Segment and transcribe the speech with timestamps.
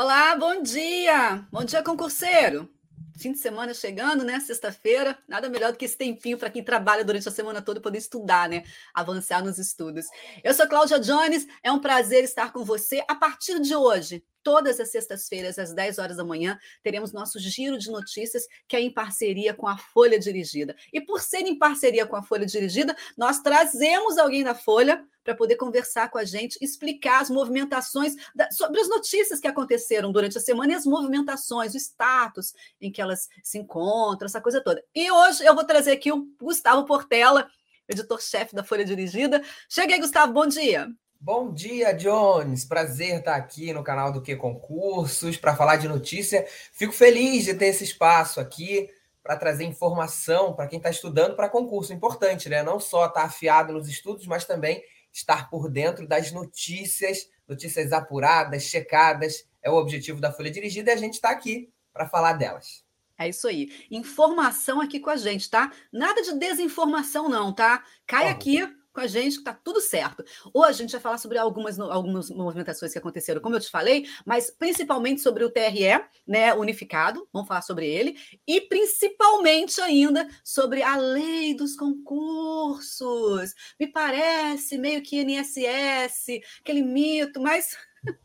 [0.00, 1.44] Olá, bom dia!
[1.50, 2.70] Bom dia, concurseiro!
[3.18, 4.38] Fim de semana chegando, né?
[4.38, 7.98] Sexta-feira, nada melhor do que esse tempinho para quem trabalha durante a semana toda poder
[7.98, 8.62] estudar, né?
[8.94, 10.06] Avançar nos estudos.
[10.44, 14.22] Eu sou Cláudia Jones, é um prazer estar com você a partir de hoje.
[14.48, 18.80] Todas as sextas-feiras, às 10 horas da manhã, teremos nosso giro de notícias, que é
[18.80, 20.74] em parceria com a Folha Dirigida.
[20.90, 25.34] E por ser em parceria com a Folha Dirigida, nós trazemos alguém da Folha para
[25.34, 30.38] poder conversar com a gente, explicar as movimentações, da, sobre as notícias que aconteceram durante
[30.38, 34.82] a semana e as movimentações, o status em que elas se encontram, essa coisa toda.
[34.94, 37.50] E hoje eu vou trazer aqui o Gustavo Portela,
[37.86, 39.42] editor-chefe da Folha Dirigida.
[39.68, 40.88] Cheguei, Gustavo, bom dia.
[41.20, 42.64] Bom dia, Jones.
[42.64, 46.46] Prazer estar aqui no canal do Que Concursos para falar de notícia.
[46.72, 48.88] Fico feliz de ter esse espaço aqui
[49.20, 51.92] para trazer informação para quem está estudando para concurso.
[51.92, 52.62] Importante, né?
[52.62, 54.80] Não só estar tá afiado nos estudos, mas também
[55.12, 59.44] estar por dentro das notícias, notícias apuradas, checadas.
[59.60, 62.84] É o objetivo da Folha Dirigida e a gente está aqui para falar delas.
[63.18, 63.72] É isso aí.
[63.90, 65.72] Informação aqui com a gente, tá?
[65.92, 67.82] Nada de desinformação, não, tá?
[68.06, 68.62] Cai aqui
[68.98, 70.24] com a gente que está tudo certo.
[70.52, 74.08] Hoje a gente vai falar sobre algumas, algumas movimentações que aconteceram, como eu te falei,
[74.26, 80.82] mas principalmente sobre o TRE, né, unificado, vamos falar sobre ele, e principalmente ainda sobre
[80.82, 83.54] a lei dos concursos.
[83.78, 87.76] Me parece meio que INSS, aquele mito, mas,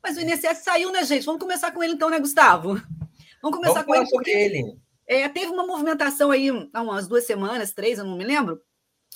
[0.00, 1.26] mas o INSS saiu, né, gente?
[1.26, 2.80] Vamos começar com ele então, né, Gustavo?
[3.42, 4.10] Vamos começar Vamos com ele.
[4.10, 4.78] Porque, ele.
[5.08, 8.62] É, teve uma movimentação aí há umas duas semanas, três, eu não me lembro,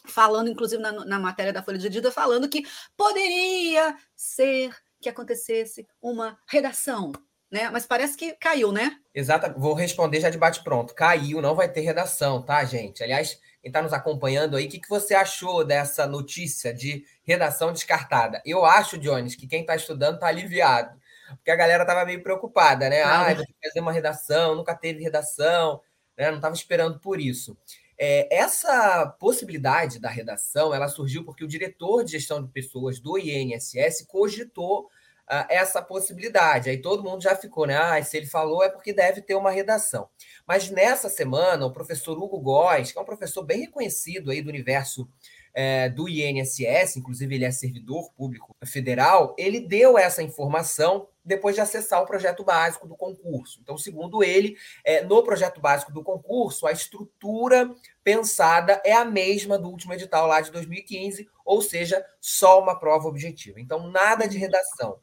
[0.04, 2.64] falando, inclusive, na, na matéria da Folha de Dida, falando que
[2.96, 7.12] poderia ser que acontecesse uma redação,
[7.50, 7.68] né?
[7.70, 8.96] Mas parece que caiu, né?
[9.14, 10.94] Exato, vou responder já de bate-pronto.
[10.94, 13.02] Caiu, não vai ter redação, tá, gente?
[13.02, 17.72] Aliás, quem está nos acompanhando aí, o que, que você achou dessa notícia de redação
[17.72, 18.42] descartada?
[18.44, 20.98] Eu acho, Jones, que quem está estudando está aliviado.
[21.36, 23.02] Porque a galera estava meio preocupada, né?
[23.02, 25.80] Ah, vou fazer uma redação, nunca teve redação,
[26.16, 26.28] né?
[26.28, 27.56] Não estava esperando por isso.
[27.98, 33.18] É, essa possibilidade da redação ela surgiu porque o diretor de gestão de pessoas do
[33.18, 34.88] INSS cogitou
[35.30, 36.70] uh, essa possibilidade.
[36.70, 37.76] Aí todo mundo já ficou, né?
[37.76, 40.08] Ah, se ele falou é porque deve ter uma redação.
[40.46, 44.50] Mas nessa semana, o professor Hugo Góes, que é um professor bem reconhecido aí do
[44.50, 45.08] universo
[45.52, 51.60] é, do INSS, inclusive ele é servidor público federal, ele deu essa informação depois de
[51.60, 53.58] acessar o projeto básico do concurso.
[53.62, 59.58] Então, segundo ele, é, no projeto básico do concurso, a estrutura pensada é a mesma
[59.58, 63.60] do último edital lá de 2015, ou seja, só uma prova objetiva.
[63.60, 64.98] Então, nada de redação.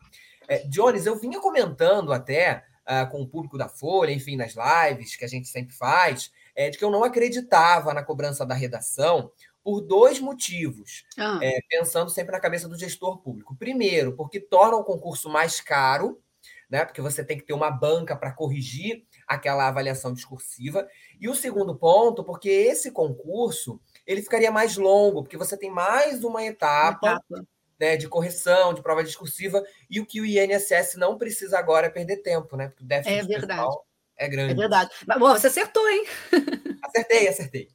[0.48, 5.16] É, Jones, eu vinha comentando até uh, com o público da Folha, enfim, nas lives
[5.16, 9.32] que a gente sempre faz, é, de que eu não acreditava na cobrança da redação,
[9.64, 11.40] por dois motivos, ah.
[11.42, 13.56] é, pensando sempre na cabeça do gestor público.
[13.56, 16.22] Primeiro, porque torna o concurso mais caro,
[16.70, 16.86] né?
[16.86, 20.88] Porque você tem que ter uma banca para corrigir aquela avaliação discursiva.
[21.20, 26.24] E o segundo ponto, porque esse concurso ele ficaria mais longo, porque você tem mais
[26.24, 27.48] uma etapa, etapa.
[27.80, 31.90] Né, de correção, de prova discursiva, e o que o INSS não precisa agora é
[31.90, 32.68] perder tempo, né?
[32.68, 33.76] Porque o déficit é verdade.
[34.18, 34.54] É grande.
[34.54, 34.92] É verdade.
[35.06, 36.06] Mas, bom, você acertou, hein?
[36.84, 37.70] Acertei, acertei.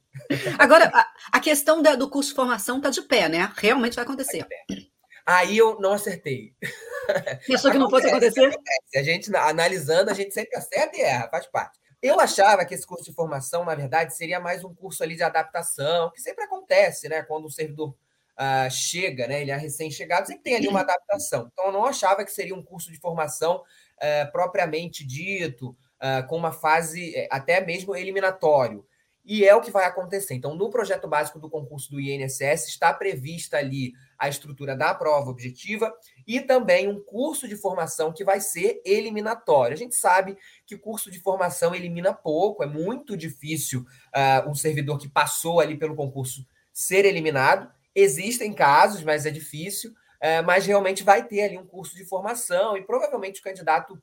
[0.59, 3.51] Agora, a, a questão da, do curso de formação está de pé, né?
[3.55, 4.45] Realmente vai acontecer.
[5.25, 6.53] Aí eu não acertei.
[7.47, 8.45] Pensou que não fosse acontecer?
[8.45, 8.97] Acontece.
[8.97, 11.79] A gente, analisando, a gente sempre acerta e erra, faz parte.
[12.01, 15.23] Eu achava que esse curso de formação, na verdade, seria mais um curso ali de
[15.23, 17.23] adaptação, que sempre acontece, né?
[17.23, 17.95] Quando o servidor
[18.37, 19.41] uh, chega, né?
[19.41, 21.49] Ele é recém-chegado, sempre tem ali uma adaptação.
[21.51, 23.63] Então, eu não achava que seria um curso de formação
[23.97, 28.85] uh, propriamente dito, uh, com uma fase eh, até mesmo eliminatório.
[29.27, 30.35] E é o que vai acontecer.
[30.35, 35.29] Então, no projeto básico do concurso do INSS, está prevista ali a estrutura da prova
[35.29, 35.93] objetiva
[36.25, 39.73] e também um curso de formação que vai ser eliminatório.
[39.73, 44.97] A gente sabe que curso de formação elimina pouco, é muito difícil uh, um servidor
[44.97, 47.69] que passou ali pelo concurso ser eliminado.
[47.93, 49.91] Existem casos, mas é difícil.
[49.91, 54.01] Uh, mas realmente vai ter ali um curso de formação e provavelmente o candidato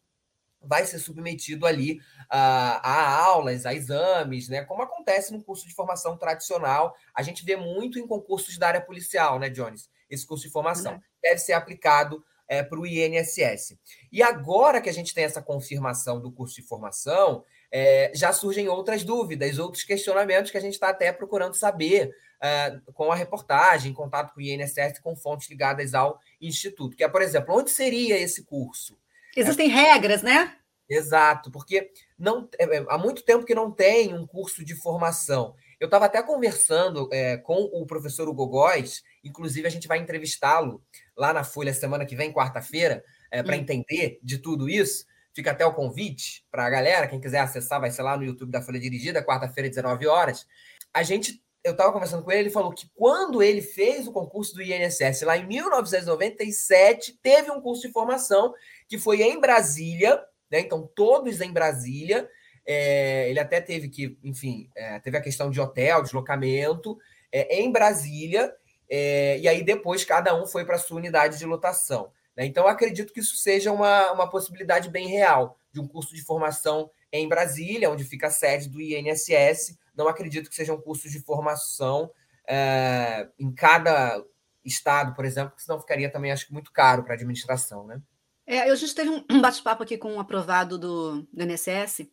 [0.67, 4.65] vai ser submetido ali a, a, aulas, a exames, né?
[4.65, 6.95] Como acontece no curso de formação tradicional.
[7.15, 9.89] A gente vê muito em concursos da área policial, né, Jones?
[10.09, 11.01] Esse curso de formação.
[11.23, 13.77] Deve ser aplicado é, para o INSS.
[14.13, 18.69] E agora que a gente tem essa confirmação do curso de formação, é, já surgem
[18.69, 23.91] outras dúvidas, outros questionamentos que a gente está até procurando saber é, com a reportagem,
[23.91, 26.97] em contato com o INSS, com fontes ligadas ao Instituto.
[26.97, 28.99] Que é, por exemplo, onde seria esse curso?
[29.37, 30.57] Existem regras, né?
[30.89, 35.55] Exato, porque não é, é, há muito tempo que não tem um curso de formação.
[35.81, 40.83] Eu estava até conversando é, com o professor Hugo Góes, inclusive a gente vai entrevistá-lo
[41.17, 43.61] lá na Folha semana que vem, quarta-feira, é, para hum.
[43.61, 45.07] entender de tudo isso.
[45.35, 48.53] fica até o convite para a galera, quem quiser acessar, vai ser lá no YouTube
[48.53, 50.47] da Folha Dirigida, quarta-feira, 19 horas.
[50.93, 54.55] A gente, eu estava conversando com ele, ele falou que quando ele fez o concurso
[54.55, 58.55] do INSS lá em 1997, teve um curso de formação
[58.89, 60.61] que foi em Brasília, né?
[60.61, 62.29] Então, todos em Brasília.
[62.67, 66.97] É, ele até teve que, enfim, é, teve a questão de hotel, deslocamento,
[67.31, 68.55] é, em Brasília,
[68.89, 72.11] é, e aí depois cada um foi para sua unidade de lotação.
[72.37, 72.47] Né?
[72.47, 76.91] Então, acredito que isso seja uma, uma possibilidade bem real de um curso de formação
[77.13, 79.79] em Brasília, onde fica a sede do INSS.
[79.95, 82.11] Não acredito que sejam cursos de formação
[82.47, 84.23] é, em cada
[84.65, 88.01] estado, por exemplo, porque senão ficaria também, acho que, muito caro para a administração, né?
[88.47, 92.07] É, a gente teve um bate-papo aqui com um aprovado do, do INSS,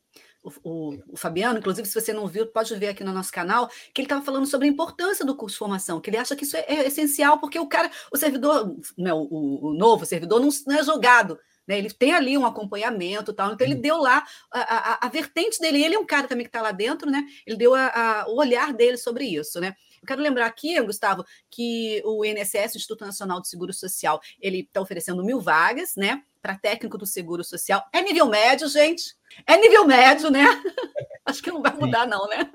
[0.44, 3.68] o, o, o, Fabiano, inclusive, se você não viu, pode ver aqui no nosso canal,
[3.94, 6.44] que ele estava falando sobre a importância do curso de formação, que ele acha que
[6.44, 10.50] isso é, é essencial, porque o cara, o servidor, né, o, o, novo servidor, não,
[10.66, 11.38] não é jogado.
[11.72, 15.58] Né, ele tem ali um acompanhamento tal, então ele deu lá a, a, a vertente
[15.58, 17.24] dele, ele é um cara também que está lá dentro, né?
[17.48, 19.74] Ele deu a, o olhar dele sobre isso, né?
[20.02, 24.82] Eu quero lembrar aqui, Gustavo, que o INSS, Instituto Nacional de Seguro Social, ele está
[24.82, 26.22] oferecendo mil vagas, né?
[26.42, 27.82] Para técnico do Seguro Social.
[27.94, 29.16] É nível médio, gente.
[29.48, 30.44] É nível médio, né?
[31.26, 32.52] Acho que não vai mudar, não, né?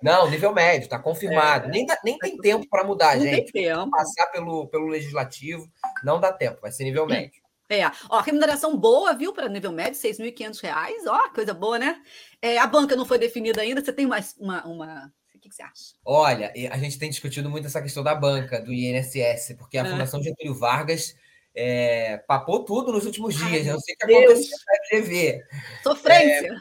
[0.00, 1.66] Não, nível médio, está confirmado.
[1.66, 3.50] É, nem, dá, nem tem tempo para mudar, não gente.
[3.50, 3.90] Tem tempo.
[3.90, 5.68] Passar pelo, pelo legislativo,
[6.04, 7.41] não dá tempo, vai ser nível médio.
[7.72, 12.02] É, ó, remuneração boa, viu, para nível médio, R$ 6.500, ó, coisa boa, né?
[12.40, 15.62] É, a banca não foi definida ainda, você tem mais uma, uma que, que você
[15.62, 15.94] acha?
[16.04, 19.90] Olha, a gente tem discutido muito essa questão da banca, do INSS, porque a é.
[19.90, 21.14] Fundação Getúlio Vargas
[21.54, 23.50] é, papou tudo nos últimos dias.
[23.50, 25.44] Ai, eu não sei o que aconteceu na TV.
[25.82, 26.52] Sofrência.
[26.52, 26.56] É,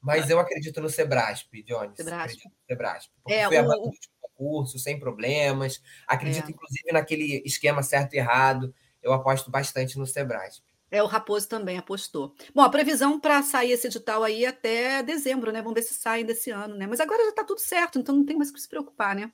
[0.00, 1.94] mas eu acredito no Sebrasp, Johnny.
[1.94, 2.38] Sebrasp.
[2.44, 3.10] No Sebrasp.
[3.22, 3.90] Porque é, foi o...
[4.20, 5.82] concurso, sem problemas.
[6.06, 6.50] Acredito, é.
[6.52, 8.72] inclusive, naquele esquema certo e errado.
[9.02, 10.62] Eu aposto bastante no Sebrasp.
[10.90, 12.34] É, o Raposo também apostou.
[12.52, 15.62] Bom, a previsão para sair esse edital aí até dezembro, né?
[15.62, 16.86] Vamos ver se sai desse ano, né?
[16.86, 19.30] Mas agora já está tudo certo, então não tem mais que se preocupar, né?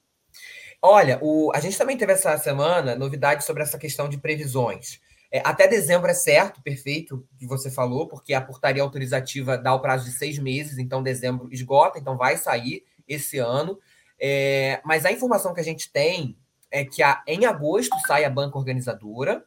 [0.82, 5.00] Olha, o, a gente também teve essa semana novidades sobre essa questão de previsões.
[5.32, 9.80] É, até dezembro é certo, perfeito, que você falou, porque a portaria autorizativa dá o
[9.80, 13.78] prazo de seis meses, então dezembro esgota, então vai sair esse ano.
[14.20, 16.36] É, mas a informação que a gente tem
[16.70, 19.42] é que a, em agosto sai a banca organizadora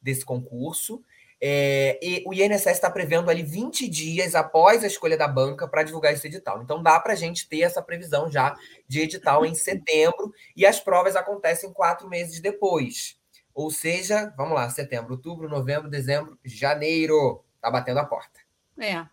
[0.00, 1.02] desse concurso.
[1.40, 5.84] É, e o INSS está prevendo ali 20 dias após a escolha da banca para
[5.84, 6.62] divulgar esse edital.
[6.62, 8.56] Então dá para a gente ter essa previsão já
[8.88, 13.16] de edital em setembro e as provas acontecem quatro meses depois.
[13.54, 17.44] Ou seja, vamos lá, setembro, outubro, novembro, dezembro, janeiro.
[17.60, 18.40] Tá batendo a porta.
[18.78, 19.06] É.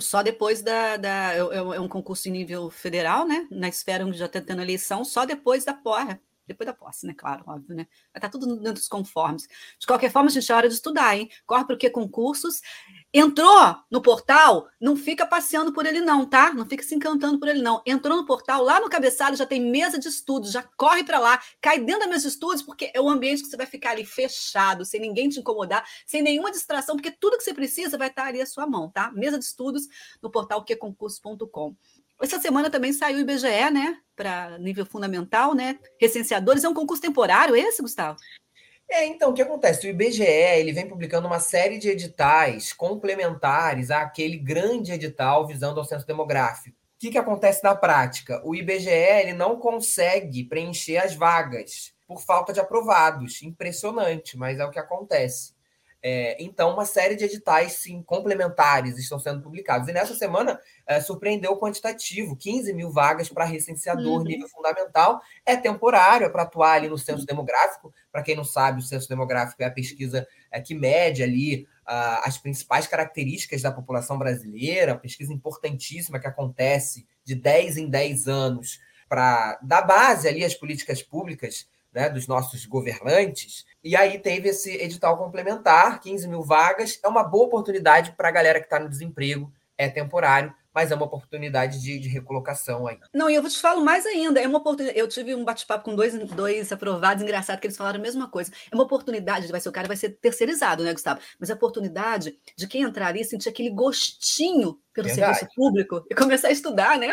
[0.00, 0.96] Só depois da.
[0.96, 3.46] da é, é, é um concurso em nível federal, né?
[3.48, 7.14] Na esfera onde já está tendo eleição, só depois da porra depois da posse, né?
[7.16, 7.86] Claro, óbvio, né?
[8.08, 9.46] Estar tá tudo dentro dos conformes.
[9.78, 11.30] De qualquer forma, a gente é hora de estudar, hein?
[11.46, 12.60] Corre para o que concursos.
[13.12, 16.52] Entrou no portal, não fica passeando por ele, não, tá?
[16.52, 17.82] Não fica se encantando por ele, não.
[17.86, 21.40] Entrou no portal, lá no cabeçalho já tem mesa de estudos, já corre para lá,
[21.60, 24.04] cai dentro da mesa de estudos, porque é o ambiente que você vai ficar ali
[24.04, 28.26] fechado, sem ninguém te incomodar, sem nenhuma distração, porque tudo que você precisa vai estar
[28.26, 29.10] ali à sua mão, tá?
[29.12, 29.86] Mesa de estudos
[30.22, 31.76] no portal queconcurso.com.
[32.22, 33.98] Essa semana também saiu o IBGE, né?
[34.14, 35.78] Para nível fundamental, né?
[35.98, 36.64] Recenseadores.
[36.64, 38.18] É um concurso temporário esse, Gustavo?
[38.88, 39.86] É, então, o que acontece?
[39.86, 45.86] O IBGE ele vem publicando uma série de editais complementares àquele grande edital visando ao
[45.86, 46.76] censo demográfico.
[46.76, 48.42] O que, que acontece na prática?
[48.44, 53.42] O IBGE ele não consegue preencher as vagas por falta de aprovados.
[53.42, 55.54] Impressionante, mas é o que acontece.
[56.02, 59.86] É, então, uma série de editais sim, complementares estão sendo publicados.
[59.86, 64.24] E nessa semana é, surpreendeu o quantitativo: 15 mil vagas para recenseador uhum.
[64.24, 65.20] nível fundamental.
[65.44, 67.92] É temporário, é para atuar ali no censo demográfico.
[68.10, 72.24] Para quem não sabe, o censo demográfico é a pesquisa é, que mede ali uh,
[72.24, 78.80] as principais características da população brasileira, pesquisa importantíssima que acontece de 10 em 10 anos
[79.06, 83.64] para dar base ali às políticas públicas né, dos nossos governantes.
[83.82, 86.98] E aí teve esse edital complementar, 15 mil vagas.
[87.02, 90.94] É uma boa oportunidade para a galera que está no desemprego, é temporário, mas é
[90.94, 92.98] uma oportunidade de, de, recolocação aí.
[93.12, 94.98] Não, e eu te falo mais ainda, é uma oportunidade.
[94.98, 98.52] Eu tive um bate-papo com dois, dois aprovados, engraçado, que eles falaram a mesma coisa.
[98.70, 101.20] É uma oportunidade, vai ser o cara vai ser terceirizado, né, Gustavo?
[101.38, 105.38] Mas a oportunidade de quem entrar ali sentir aquele gostinho pelo verdade.
[105.38, 107.08] serviço público e começar a estudar, né?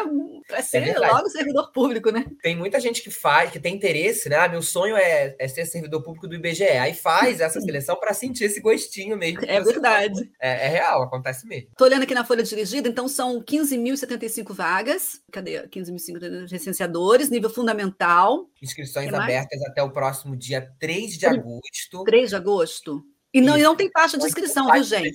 [0.48, 2.26] Para ser é logo servidor público, né?
[2.42, 4.38] Tem muita gente que faz, que tem interesse, né?
[4.38, 6.64] Ah, meu sonho é, é ser servidor público do IBGE.
[6.64, 9.42] Aí faz essa seleção para sentir esse gostinho mesmo.
[9.46, 10.32] É verdade.
[10.40, 11.70] É, é, real, acontece mesmo.
[11.70, 15.22] Estou olhando aqui na folha dirigida, então são 15.075 vagas.
[15.32, 15.68] Cadê?
[15.68, 18.50] 15.050 recenseadores, nível fundamental.
[18.62, 22.04] Inscrições abertas até o próximo dia 3 de agosto.
[22.06, 23.04] 3 de agosto.
[23.34, 25.14] E não, e não tem taxa de inscrição, viu, gente?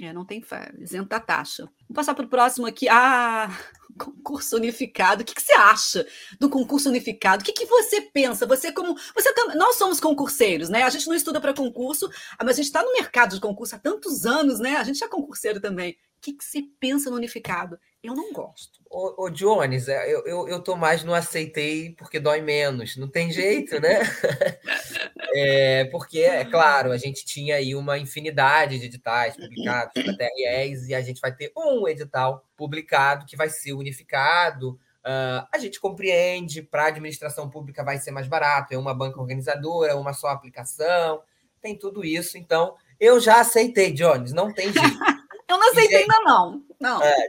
[0.00, 1.68] É, não tem fé, isento da taxa.
[1.88, 2.88] Vou passar para o próximo aqui.
[2.88, 3.48] Ah,
[3.96, 5.22] concurso unificado.
[5.22, 6.06] O que, que, você acha
[6.40, 7.42] do concurso unificado?
[7.42, 8.44] O que, que você pensa?
[8.46, 10.82] Você como você nós somos concurseiros, né?
[10.82, 12.10] A gente não estuda para concurso,
[12.40, 14.76] mas a gente está no mercado de concurso há tantos anos, né?
[14.76, 15.92] A gente é concurseiro também.
[15.92, 17.78] O que, que você pensa no unificado?
[18.04, 18.80] Eu não gosto.
[18.90, 22.98] Ô, ô Jones, é, eu, eu, eu tô mais no aceitei porque dói menos.
[22.98, 24.00] Não tem jeito, né?
[25.34, 30.86] é, porque, é claro, a gente tinha aí uma infinidade de editais publicados para TREs
[30.86, 34.78] e a gente vai ter um edital publicado que vai ser unificado.
[35.00, 39.18] Uh, a gente compreende, para a administração pública vai ser mais barato, é uma banca
[39.18, 41.22] organizadora, uma só aplicação,
[41.62, 42.36] tem tudo isso.
[42.36, 44.98] Então, eu já aceitei, Jones, não tem jeito.
[45.46, 46.62] Eu não aceitei ainda, não.
[46.84, 47.02] Não.
[47.02, 47.26] É,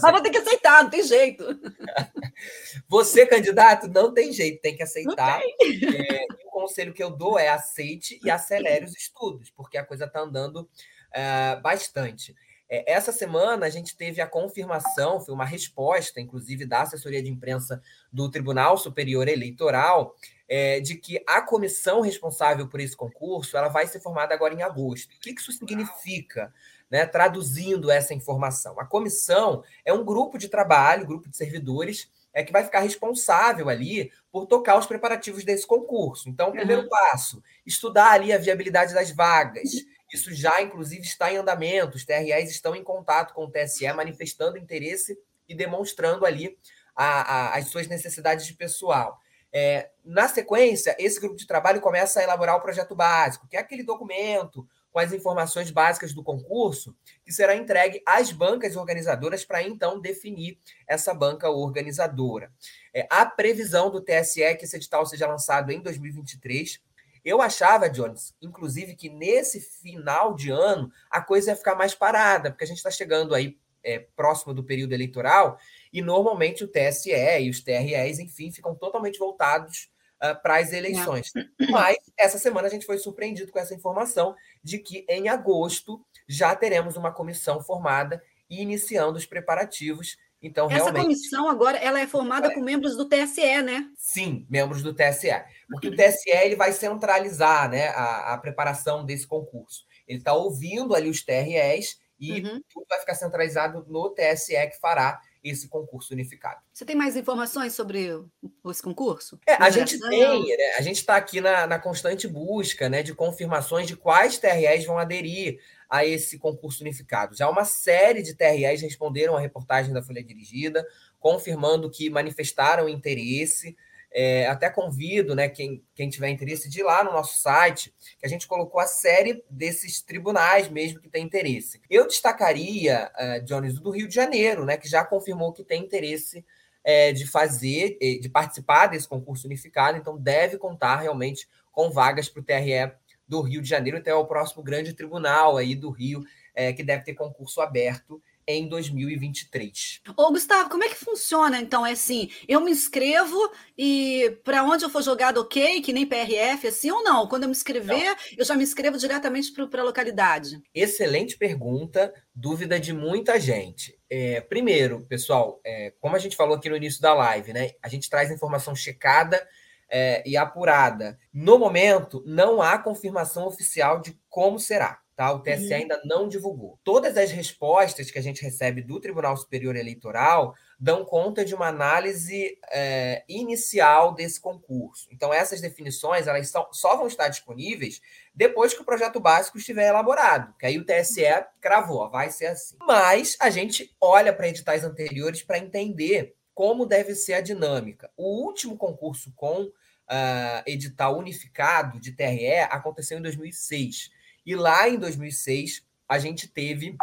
[0.00, 1.44] Mas vou ter que aceitar, não tem jeito.
[2.88, 5.42] Você, candidato, não tem jeito, tem que aceitar.
[5.42, 10.06] É, o conselho que eu dou é aceite e acelere os estudos, porque a coisa
[10.06, 10.66] está andando
[11.12, 12.34] é, bastante.
[12.66, 17.28] É, essa semana a gente teve a confirmação, foi uma resposta, inclusive, da assessoria de
[17.28, 20.16] imprensa do Tribunal Superior Eleitoral,
[20.48, 24.62] é, de que a comissão responsável por esse concurso ela vai ser formada agora em
[24.62, 25.14] agosto.
[25.14, 26.52] O que isso significa?
[26.94, 28.78] Né, traduzindo essa informação.
[28.78, 33.68] A comissão é um grupo de trabalho, grupo de servidores, é que vai ficar responsável
[33.68, 36.28] ali por tocar os preparativos desse concurso.
[36.28, 36.88] Então, o primeiro uhum.
[36.88, 39.70] passo, estudar ali a viabilidade das vagas.
[40.12, 41.96] Isso já, inclusive, está em andamento.
[41.96, 46.56] Os TREs estão em contato com o TSE, manifestando interesse e demonstrando ali
[46.94, 49.18] a, a, as suas necessidades de pessoal.
[49.52, 53.60] É, na sequência, esse grupo de trabalho começa a elaborar o projeto básico, que é
[53.60, 59.60] aquele documento com as informações básicas do concurso, que será entregue às bancas organizadoras para
[59.60, 62.52] então definir essa banca organizadora.
[62.94, 66.80] É, a previsão do TSE é que esse edital seja lançado em 2023.
[67.24, 72.52] Eu achava, Jones, inclusive, que nesse final de ano a coisa ia ficar mais parada,
[72.52, 75.58] porque a gente está chegando aí é, próximo do período eleitoral
[75.92, 79.92] e normalmente o TSE e os TREs, enfim, ficam totalmente voltados
[80.24, 81.30] uh, para as eleições.
[81.70, 86.54] Mas essa semana a gente foi surpreendido com essa informação de que em agosto já
[86.54, 90.16] teremos uma comissão formada e iniciando os preparativos.
[90.40, 91.02] Então, essa realmente...
[91.02, 92.54] comissão agora ela é formada é.
[92.54, 93.88] com membros do TSE, né?
[93.96, 95.30] Sim, membros do TSE.
[95.68, 99.86] Porque o TSE ele vai centralizar né, a, a preparação desse concurso.
[100.06, 102.62] Ele está ouvindo ali os TREs e uhum.
[102.68, 106.60] tudo vai ficar centralizado no TSE que fará esse concurso unificado.
[106.72, 108.24] Você tem mais informações sobre
[108.66, 109.38] esse concurso?
[109.46, 110.74] É, a gente tem, né?
[110.78, 114.98] a gente está aqui na, na, constante busca né, de confirmações de quais TREs vão
[114.98, 117.36] aderir a esse concurso unificado.
[117.36, 120.84] Já uma série de TREs responderam à reportagem da Folha Dirigida,
[121.20, 123.76] confirmando que manifestaram interesse.
[124.16, 128.24] É, até convido né, quem, quem tiver interesse de ir lá no nosso site, que
[128.24, 131.80] a gente colocou a série desses tribunais mesmo que tem interesse.
[131.90, 136.46] Eu destacaria, uh, Jones, do Rio de Janeiro, né, que já confirmou que tem interesse
[136.84, 142.40] é, de fazer, de participar desse concurso unificado, então deve contar realmente com vagas para
[142.40, 142.92] o TRE
[143.26, 146.22] do Rio de Janeiro, até o próximo grande tribunal aí do Rio,
[146.54, 150.00] é, que deve ter concurso aberto em 2023.
[150.16, 151.86] Ô, Gustavo, como é que funciona então?
[151.86, 153.36] É assim, eu me inscrevo
[153.76, 157.26] e para onde eu for jogado, ok, que nem PRF, assim ou não?
[157.26, 158.16] Quando eu me inscrever, não.
[158.38, 160.62] eu já me inscrevo diretamente para a localidade?
[160.74, 163.98] Excelente pergunta, dúvida de muita gente.
[164.10, 167.72] É, primeiro, pessoal, é, como a gente falou aqui no início da live, né?
[167.82, 169.44] A gente traz informação checada
[169.90, 171.18] é, e apurada.
[171.32, 174.98] No momento, não há confirmação oficial de como será.
[175.16, 175.32] Tá?
[175.32, 175.74] O TSE uhum.
[175.74, 176.78] ainda não divulgou.
[176.82, 181.68] Todas as respostas que a gente recebe do Tribunal Superior Eleitoral dão conta de uma
[181.68, 185.06] análise é, inicial desse concurso.
[185.12, 188.00] Então, essas definições elas são, só vão estar disponíveis
[188.34, 191.22] depois que o projeto básico estiver elaborado, que aí o TSE
[191.60, 192.76] cravou, vai ser assim.
[192.80, 198.10] Mas a gente olha para editais anteriores para entender como deve ser a dinâmica.
[198.16, 204.10] O último concurso com uh, edital unificado de TRE aconteceu em 2006.
[204.44, 206.96] E lá em 2006, a gente teve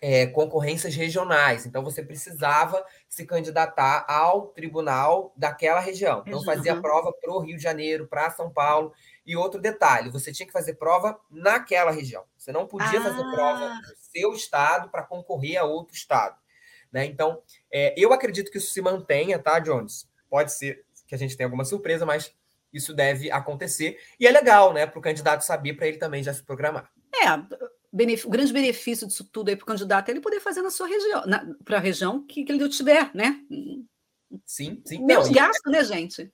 [0.00, 1.64] é, concorrências regionais.
[1.64, 6.24] Então, você precisava se candidatar ao tribunal daquela região.
[6.26, 6.82] Então, fazia uhum.
[6.82, 8.92] prova para o Rio de Janeiro, para São Paulo.
[9.24, 12.24] E outro detalhe, você tinha que fazer prova naquela região.
[12.36, 13.02] Você não podia ah.
[13.02, 16.36] fazer prova no seu estado para concorrer a outro estado.
[16.90, 17.06] Né?
[17.06, 17.40] Então,
[17.72, 20.08] é, eu acredito que isso se mantenha, tá, Jones?
[20.28, 22.34] Pode ser que a gente tenha alguma surpresa, mas
[22.72, 23.98] isso deve acontecer.
[24.18, 26.90] E é legal, né, para o candidato saber, para ele também já se programar.
[27.14, 27.28] É,
[28.24, 30.86] o grande benefício disso tudo aí para o candidato é ele poder fazer na sua
[30.86, 31.22] região,
[31.64, 33.38] para a região que, que ele tiver, né?
[34.46, 35.04] Sim, sim.
[35.04, 36.32] Menos Não, gasto, né, gente?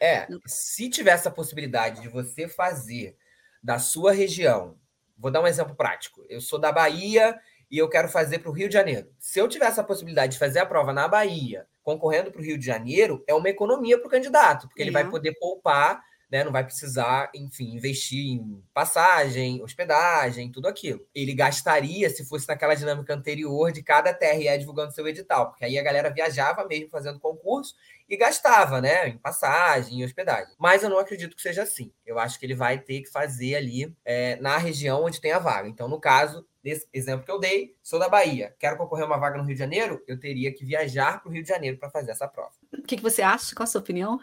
[0.00, 3.16] É, se tiver essa possibilidade de você fazer
[3.62, 4.76] da sua região,
[5.16, 6.24] vou dar um exemplo prático.
[6.28, 7.38] Eu sou da Bahia
[7.70, 9.10] e eu quero fazer para o Rio de Janeiro.
[9.18, 12.58] Se eu tivesse a possibilidade de fazer a prova na Bahia, concorrendo para o Rio
[12.58, 14.84] de Janeiro, é uma economia para o candidato, porque é.
[14.84, 16.44] ele vai poder poupar né?
[16.44, 21.06] Não vai precisar, enfim, investir em passagem, hospedagem, tudo aquilo.
[21.14, 25.78] Ele gastaria se fosse naquela dinâmica anterior de cada TRE divulgando seu edital, porque aí
[25.78, 27.74] a galera viajava mesmo fazendo concurso
[28.08, 30.54] e gastava, né, em passagem, em hospedagem.
[30.58, 31.92] Mas eu não acredito que seja assim.
[32.04, 35.38] Eu acho que ele vai ter que fazer ali é, na região onde tem a
[35.38, 35.68] vaga.
[35.68, 39.18] Então, no caso, nesse exemplo que eu dei, sou da Bahia, quero concorrer a uma
[39.18, 41.90] vaga no Rio de Janeiro, eu teria que viajar para o Rio de Janeiro para
[41.90, 42.52] fazer essa prova.
[42.72, 43.54] O que, que você acha?
[43.54, 44.20] Qual a sua opinião?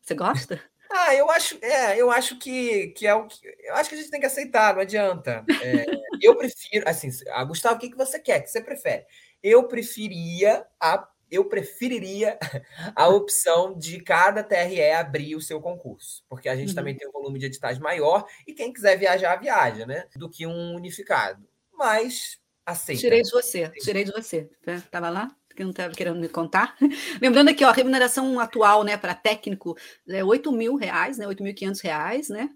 [0.00, 0.60] Você gosta?
[0.96, 3.40] Ah, eu acho, é, eu acho que, que é o que.
[3.64, 5.44] Eu acho que a gente tem que aceitar, não adianta.
[5.60, 5.86] É,
[6.22, 8.38] eu prefiro, assim, a ah, Gustavo, o que, que você quer?
[8.38, 9.04] O que você prefere?
[9.42, 11.08] Eu preferia a.
[11.28, 12.38] Eu preferiria
[12.94, 16.74] a opção de cada TRE abrir o seu concurso, porque a gente uhum.
[16.76, 20.06] também tem um volume de editais maior e quem quiser viajar, viaja, né?
[20.14, 21.44] Do que um unificado.
[21.72, 23.00] Mas aceita.
[23.00, 24.48] Tirei de você, tirei de você.
[24.92, 25.34] Tava lá?
[25.54, 26.76] Que não estava querendo me contar.
[27.20, 29.76] Lembrando aqui, ó, a remuneração atual, né, para técnico
[30.08, 32.50] é 8 mil reais, né, 8.500 reais, né?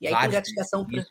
[0.00, 1.04] E aí Vários tem gratificação para...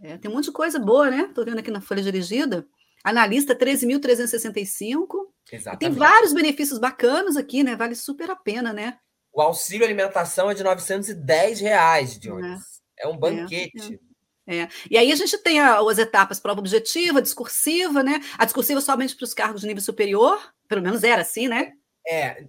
[0.00, 1.26] É, tem um monte de coisa boa, né?
[1.28, 2.66] Estou vendo aqui na folha dirigida.
[3.02, 5.06] Analista 13.365.
[5.52, 5.80] Exatamente.
[5.80, 7.74] Tem vários benefícios bacanas aqui, né?
[7.74, 8.98] Vale super a pena, né?
[9.32, 12.80] O auxílio alimentação é de 910 reais, Jones.
[12.98, 13.94] É, é um banquete.
[13.94, 14.07] É,
[14.48, 14.68] é.
[14.90, 18.18] E aí a gente tem a, as etapas prova objetiva, discursiva, né?
[18.38, 21.72] A discursiva somente para os cargos de nível superior, pelo menos era assim, né?
[22.10, 22.46] É,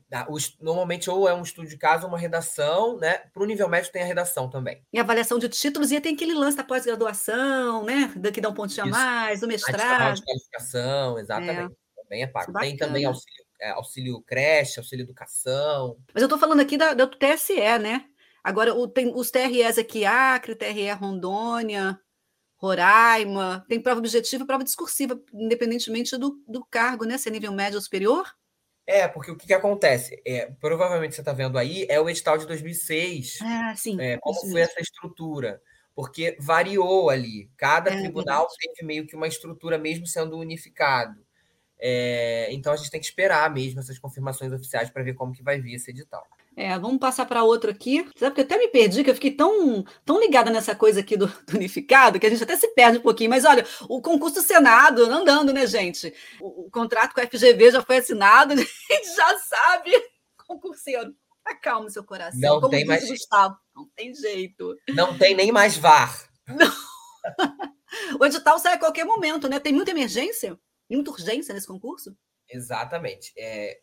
[0.62, 3.18] normalmente ou é um estudo de caso ou uma redação, né?
[3.34, 4.82] Para o nível médio tem a redação também.
[4.94, 8.14] E avaliação de títulos, e tem aquele lance da pós-graduação, né?
[8.34, 10.16] Que dá um pontinho a mais, do mestrado.
[10.16, 11.74] De qualificação, exatamente.
[11.74, 12.02] É.
[12.02, 12.54] Também é pago.
[12.54, 15.98] Tem também auxílio, é, auxílio creche, auxílio educação.
[16.14, 18.06] Mas eu estou falando aqui da, do TSE, né?
[18.44, 22.00] Agora, o, tem os TREs aqui, Acre, TRE Rondônia,
[22.56, 27.18] Roraima, tem prova objetiva e prova discursiva, independentemente do, do cargo, né?
[27.18, 28.28] Se é nível médio ou superior?
[28.86, 30.20] É, porque o que, que acontece?
[30.26, 33.38] É, provavelmente você está vendo aí, é o edital de 2006.
[33.42, 34.02] Ah, sim.
[34.02, 35.62] É, como foi essa estrutura?
[35.94, 37.52] Porque variou ali.
[37.56, 41.24] Cada é, tribunal teve meio que uma estrutura, mesmo sendo unificado.
[41.80, 45.44] É, então a gente tem que esperar mesmo essas confirmações oficiais para ver como que
[45.44, 46.26] vai vir esse edital.
[46.60, 48.06] É, vamos passar para outro aqui.
[48.18, 51.16] Sabe que eu até me perdi, que eu fiquei tão, tão ligada nessa coisa aqui
[51.16, 53.30] do, do, unificado, que a gente até se perde um pouquinho.
[53.30, 56.14] Mas olha, o concurso do Senado, não dando, né, gente?
[56.38, 59.92] O, o contrato com a FGV já foi assinado, a gente já sabe.
[60.46, 62.38] Concurseiro, acalma seu coração.
[62.42, 64.76] Não Como tem mais Gustavo, não tem jeito.
[64.90, 66.30] Não tem nem mais VAR.
[66.46, 66.74] Não.
[68.20, 69.62] o edital sai a qualquer momento, né?
[69.62, 70.60] Tem muita emergência,
[70.92, 72.14] muita urgência nesse concurso?
[72.50, 73.32] Exatamente.
[73.38, 73.80] É,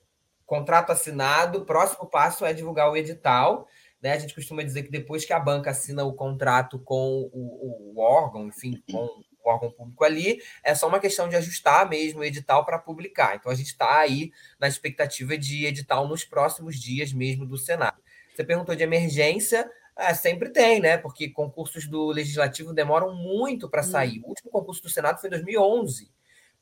[0.46, 3.66] contrato assinado, o próximo passo é divulgar o edital.
[4.00, 4.12] Né?
[4.12, 8.00] A gente costuma dizer que depois que a banca assina o contrato com o, o
[8.00, 12.24] órgão, enfim, com o órgão público ali, é só uma questão de ajustar mesmo o
[12.24, 13.36] edital para publicar.
[13.36, 18.00] Então a gente está aí na expectativa de edital nos próximos dias mesmo do Senado.
[18.34, 20.98] Você perguntou de emergência, é, sempre tem, né?
[20.98, 24.20] Porque concursos do Legislativo demoram muito para sair.
[24.24, 26.10] O último concurso do Senado foi em 2011.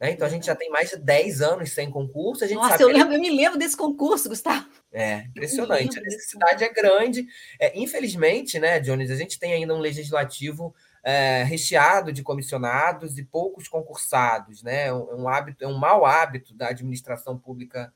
[0.01, 0.11] Né?
[0.11, 2.45] Então a gente já tem mais de 10 anos sem concurso.
[2.45, 4.67] A gente Nossa, eu, lembro, eu me lembro desse concurso, Gustavo.
[4.93, 5.99] É, impressionante.
[5.99, 7.27] A necessidade é grande.
[7.61, 13.25] É, infelizmente, né, Jones, a gente tem ainda um legislativo é, recheado de comissionados e
[13.25, 14.63] poucos concursados.
[14.63, 14.87] Né?
[14.87, 17.93] É um hábito, é um mau hábito da administração pública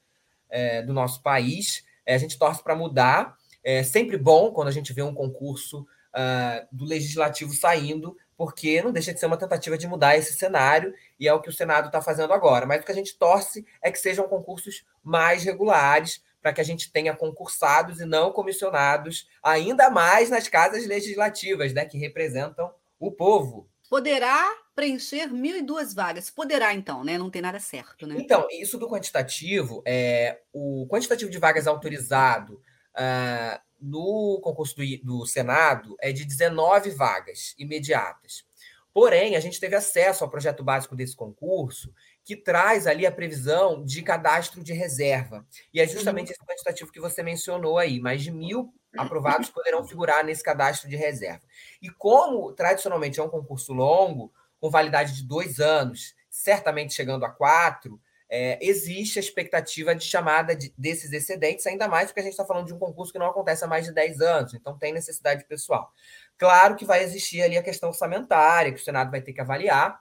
[0.49, 1.85] é, do nosso país.
[2.07, 3.37] É, a gente torce para mudar.
[3.63, 8.93] É sempre bom quando a gente vê um concurso uh, do legislativo saindo, porque não
[8.93, 11.87] deixa de ser uma tentativa de mudar esse cenário, e é o que o Senado
[11.87, 12.65] está fazendo agora.
[12.65, 16.65] Mas o que a gente torce é que sejam concursos mais regulares, para que a
[16.65, 23.11] gente tenha concursados e não comissionados, ainda mais nas casas legislativas, né, que representam o
[23.11, 23.69] povo.
[23.91, 26.31] Poderá preencher 1.002 vagas.
[26.31, 27.19] Poderá, então, né?
[27.19, 28.15] Não tem nada certo, né?
[28.19, 32.63] Então, isso do quantitativo, é, o quantitativo de vagas autorizado
[32.95, 38.45] uh, no concurso do, do Senado é de 19 vagas imediatas.
[38.93, 43.85] Porém, a gente teve acesso ao projeto básico desse concurso, que traz ali a previsão
[43.85, 45.47] de cadastro de reserva.
[45.73, 48.01] E é justamente esse quantitativo que você mencionou aí.
[48.01, 51.47] Mais de mil aprovados poderão figurar nesse cadastro de reserva.
[51.81, 57.31] E como tradicionalmente é um concurso longo, com validade de dois anos, certamente chegando a
[57.31, 62.33] quatro, é, existe a expectativa de chamada de, desses excedentes, ainda mais porque a gente
[62.33, 64.93] está falando de um concurso que não acontece há mais de 10 anos, então tem
[64.93, 65.93] necessidade pessoal.
[66.37, 69.99] Claro que vai existir ali a questão orçamentária, que o Senado vai ter que avaliar,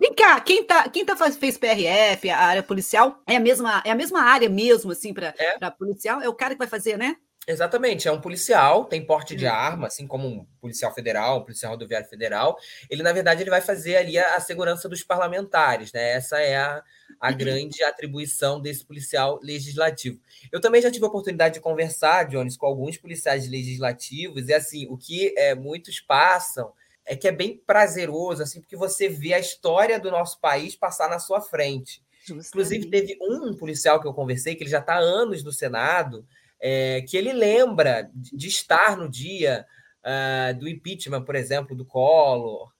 [0.00, 3.80] Vem cá, quem tá, quem tá faz, fez PRF, a área policial, é a mesma,
[3.84, 5.70] é a mesma área mesmo, assim, para é.
[5.70, 6.20] policial?
[6.20, 7.16] É o cara que vai fazer, né?
[7.46, 11.72] Exatamente, é um policial, tem porte de arma, assim como um policial federal, um policial
[11.72, 12.56] rodoviário federal.
[12.88, 16.12] Ele, na verdade, ele vai fazer ali a, a segurança dos parlamentares, né?
[16.12, 16.82] Essa é a,
[17.20, 17.36] a uhum.
[17.36, 20.18] grande atribuição desse policial legislativo.
[20.50, 24.86] Eu também já tive a oportunidade de conversar, Jones, com alguns policiais legislativos, e assim,
[24.88, 26.72] o que é, muitos passam
[27.06, 31.10] é que é bem prazeroso, assim, porque você vê a história do nosso país passar
[31.10, 32.02] na sua frente.
[32.20, 32.48] Justamente.
[32.48, 36.26] Inclusive, teve um policial que eu conversei, que ele já está há anos no Senado,
[36.66, 39.66] é, que ele lembra de estar no dia
[40.02, 42.72] uh, do impeachment, por exemplo, do Collor.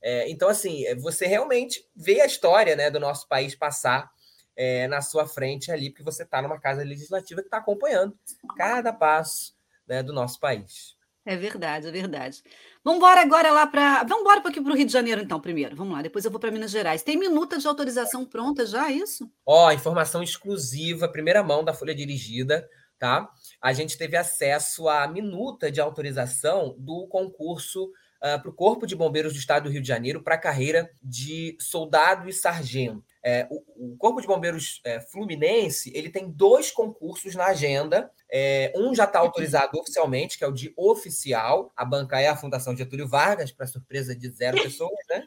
[0.00, 4.08] É, então, assim, você realmente vê a história né, do nosso país passar
[4.54, 8.16] é, na sua frente ali, porque você está numa casa legislativa que está acompanhando
[8.56, 9.56] cada passo
[9.88, 10.94] né, do nosso país.
[11.26, 12.44] É verdade, é verdade.
[12.84, 14.04] Vamos embora agora lá para.
[14.04, 15.74] Vamos embora aqui para o Rio de Janeiro, então, primeiro.
[15.74, 17.02] Vamos lá, depois eu vou para Minas Gerais.
[17.02, 19.28] Tem minuta de autorização pronta já, é isso?
[19.44, 22.68] Ó, oh, informação exclusiva, primeira mão da Folha Dirigida
[23.02, 23.28] tá?
[23.60, 28.86] A gente teve acesso à minuta de autorização do concurso uh, ah, para o Corpo
[28.86, 33.02] de Bombeiros do Estado do Rio de Janeiro para a carreira de soldado e sargento.
[33.20, 38.08] É, o, o, Corpo de Bombeiros é, Fluminense ele tem dois concursos na agenda.
[38.30, 41.72] É, um já está autorizado oficialmente, que é o de oficial.
[41.76, 45.24] A banca é a Fundação Getúlio Vargas, para surpresa de zero pessoas, né?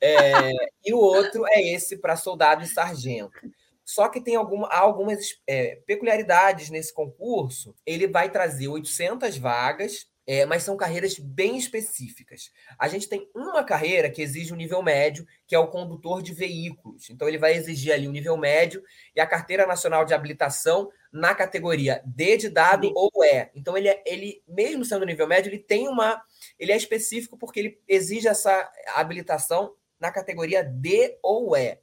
[0.00, 0.50] É,
[0.84, 3.40] e o outro é esse para soldado e sargento.
[3.84, 7.74] Só que tem alguma, algumas é, peculiaridades nesse concurso.
[7.84, 12.52] Ele vai trazer 800 vagas, é, mas são carreiras bem específicas.
[12.78, 16.32] A gente tem uma carreira que exige um nível médio, que é o condutor de
[16.32, 17.10] veículos.
[17.10, 18.82] Então, ele vai exigir ali um nível médio
[19.16, 22.92] e a Carteira Nacional de Habilitação na categoria D de dado Sim.
[22.94, 23.50] ou E.
[23.54, 26.22] Então, ele, é, ele, mesmo sendo nível médio, ele tem uma.
[26.58, 31.78] Ele é específico porque ele exige essa habilitação na categoria D ou E.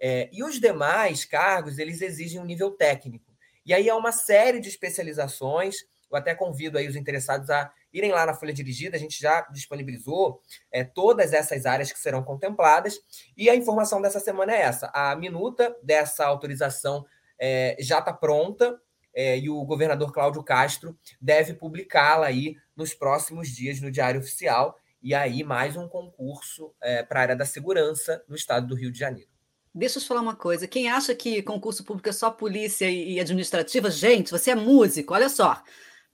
[0.00, 3.30] É, e os demais cargos, eles exigem um nível técnico.
[3.66, 5.76] E aí há uma série de especializações.
[6.10, 9.42] Eu até convido aí os interessados a irem lá na folha dirigida, a gente já
[9.52, 10.40] disponibilizou
[10.72, 12.98] é, todas essas áreas que serão contempladas.
[13.36, 17.04] E a informação dessa semana é essa: a minuta dessa autorização
[17.38, 18.80] é, já está pronta.
[19.12, 24.76] É, e o governador Cláudio Castro deve publicá-la aí nos próximos dias no Diário Oficial.
[25.02, 28.92] E aí, mais um concurso é, para a área da segurança no estado do Rio
[28.92, 29.29] de Janeiro.
[29.74, 30.66] Deixa eu te falar uma coisa.
[30.66, 35.28] Quem acha que concurso público é só polícia e administrativa, gente, você é músico, olha
[35.28, 35.62] só.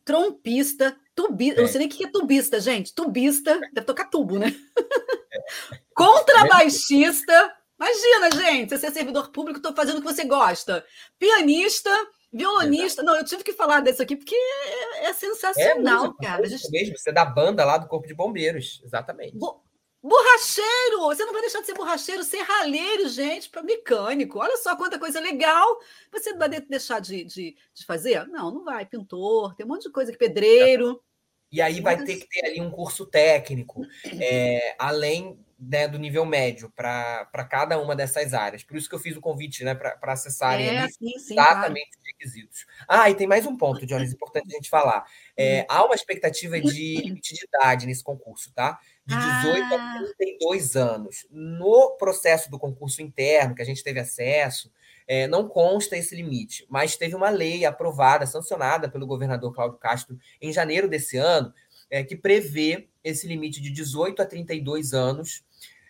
[0.04, 1.62] Trompista, tubista, é.
[1.62, 2.94] não sei nem o que é tubista, gente.
[2.94, 4.48] Tubista, deve tocar tubo, né?
[4.52, 5.78] É.
[5.96, 10.84] Contrabaixista, imagina, gente, você é servidor público, estou fazendo o que você gosta.
[11.18, 11.90] Pianista,
[12.30, 13.02] violonista.
[13.02, 16.46] Não, eu tive que falar desse aqui porque é, é sensacional, é, cara.
[16.46, 16.70] Gente...
[16.70, 19.36] mesmo, você é da banda lá do Corpo de Bombeiros, exatamente.
[19.36, 19.64] Bo
[20.06, 21.00] Borracheiro!
[21.00, 24.38] Você não vai deixar de ser borracheiro, serralheiro, gente, para mecânico.
[24.38, 25.66] Olha só quanta coisa legal.
[26.12, 28.24] Você vai deixar de, de, de, fazer?
[28.28, 28.86] Não, não vai.
[28.86, 31.02] Pintor, tem um monte de coisa aqui, pedreiro.
[31.50, 33.82] E aí vai ter que ter ali um curso técnico,
[34.20, 38.62] é, além né, do nível médio, para cada uma dessas áreas.
[38.62, 42.00] Por isso que eu fiz o convite né, para acessarem é, sim, sim, exatamente claro.
[42.00, 42.66] os requisitos.
[42.88, 45.04] Ah, e tem mais um ponto, Jones, importante a gente falar.
[45.36, 47.14] É, há uma expectativa de
[47.54, 48.78] idade nesse concurso, tá?
[49.06, 50.00] De 18 ah.
[50.00, 51.26] a 32 anos.
[51.30, 54.70] No processo do concurso interno, que a gente teve acesso,
[55.06, 60.18] é, não consta esse limite, mas teve uma lei aprovada, sancionada pelo governador Cláudio Castro
[60.42, 61.52] em janeiro desse ano,
[61.88, 65.44] é, que prevê esse limite de 18 a 32 anos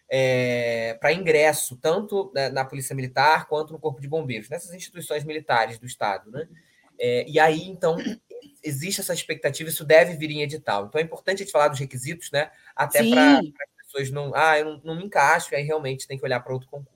[0.09, 5.25] é, para ingresso, tanto na, na, Polícia Militar quanto no Corpo de Bombeiros, nessas instituições
[5.25, 6.31] militares do Estado.
[6.31, 6.47] Né?
[6.99, 7.97] É, e aí, então,
[8.63, 10.87] existe essa expectativa, isso deve vir em edital.
[10.87, 12.51] Então é importante a gente falar dos requisitos, né?
[12.75, 14.33] Até para as pessoas não.
[14.35, 16.96] Ah, eu não, não me encaixo, e aí realmente tem que olhar para outro concurso.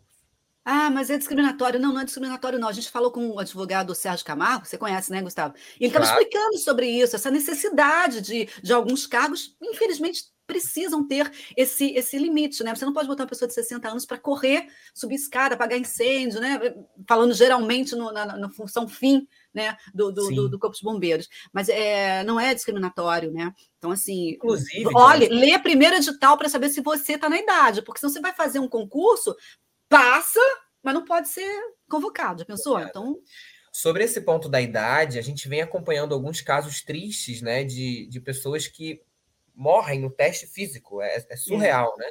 [0.65, 1.81] Ah, mas é discriminatório.
[1.81, 2.69] Não, não é discriminatório, não.
[2.69, 5.55] A gente falou com o advogado Sérgio Camargo, você conhece, né, Gustavo?
[5.79, 6.21] E ele estava claro.
[6.21, 12.65] explicando sobre isso, essa necessidade de, de alguns cargos, infelizmente, precisam ter esse, esse limite,
[12.65, 12.75] né?
[12.75, 16.41] Você não pode botar uma pessoa de 60 anos para correr, subir escada, apagar incêndio,
[16.41, 16.59] né?
[17.09, 21.29] Falando geralmente no, na, na, função fim né, do, do, do, do, Corpo de Bombeiros.
[21.53, 23.55] Mas é, não é discriminatório, né?
[23.79, 25.39] Então, assim, Inclusive, olha, então...
[25.39, 28.35] lê a primeira edital para saber se você está na idade, porque senão você vai
[28.35, 29.37] fazer um concurso,
[29.91, 30.41] passa,
[30.83, 31.51] mas não pode ser
[31.89, 32.81] convocado, já pensou?
[32.81, 33.19] Então.
[33.73, 38.21] Sobre esse ponto da idade, a gente vem acompanhando alguns casos tristes, né, de, de
[38.21, 39.03] pessoas que
[39.55, 42.07] morrem no teste físico, é, é surreal, né?